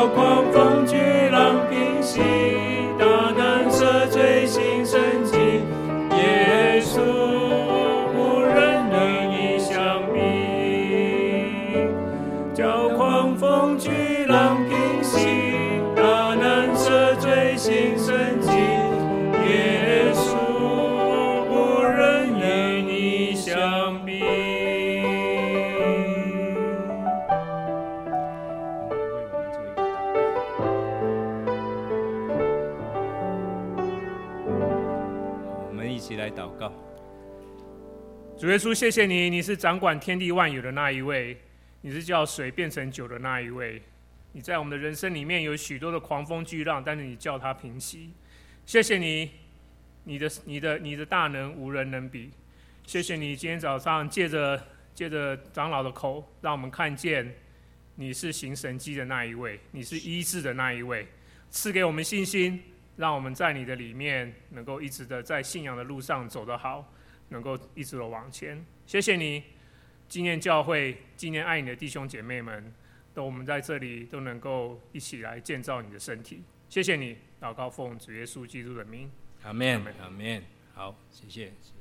[0.00, 0.67] 啊。
[38.40, 41.36] 主耶稣，谢谢你，你是掌管天地万有的那一位，
[41.80, 43.82] 你是叫水变成酒的那一位。
[44.30, 48.12] 你在我们的人生里面有许多的狂风巨浪，但是你叫它平息。
[48.64, 49.28] 谢谢你，
[50.04, 52.30] 你的、你的、你的大能无人能比。
[52.84, 54.64] 谢谢你今天早上借着
[54.94, 57.34] 借着长老的口，让我们看见
[57.96, 61.08] 你是行神迹的那一位，你是医治的那一位，
[61.50, 62.62] 赐给我们信心，
[62.94, 66.94] 让我们在你的里面能够一直的在信仰的路上走得好。
[67.30, 69.42] 能够一直的往前，谢谢你，
[70.08, 72.72] 纪念教会，纪念爱你的弟兄姐妹们，
[73.12, 76.42] 都我们在这里都能够一起来建造你的身体。
[76.68, 79.10] 谢谢你，祷告奉主耶稣基督的名，
[79.42, 80.42] 阿门，阿门。
[80.74, 81.46] 好，谢谢。
[81.46, 81.77] 谢谢